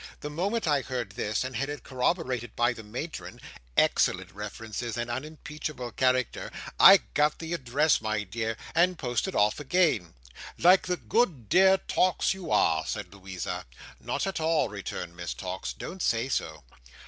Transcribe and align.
The 0.21 0.31
moment 0.31 0.65
I 0.67 0.81
heard 0.81 1.11
this, 1.11 1.43
and 1.43 1.55
had 1.55 1.69
it 1.69 1.83
corroborated 1.83 2.55
by 2.55 2.73
the 2.73 2.81
matron—excellent 2.81 4.31
references 4.31 4.97
and 4.97 5.11
unimpeachable 5.11 5.91
character—I 5.91 7.01
got 7.13 7.37
the 7.37 7.53
address, 7.53 8.01
my 8.01 8.23
dear, 8.23 8.57
and 8.73 8.97
posted 8.97 9.35
off 9.35 9.59
again." 9.59 10.15
"Like 10.57 10.87
the 10.87 10.97
dear 10.97 11.75
good 11.77 11.87
Tox, 11.87 12.33
you 12.33 12.49
are!" 12.49 12.83
said 12.87 13.13
Louisa. 13.13 13.67
"Not 13.99 14.25
at 14.25 14.39
all," 14.39 14.69
returned 14.69 15.15
Miss 15.15 15.35
Tox. 15.35 15.71
"Don't 15.71 16.01
say 16.01 16.29
so. 16.29 16.63